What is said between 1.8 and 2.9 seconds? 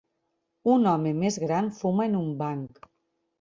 fuma en un banc.